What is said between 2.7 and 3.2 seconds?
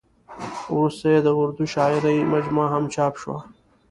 هم چاپ